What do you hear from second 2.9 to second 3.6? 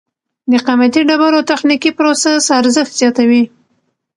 زیاتوي.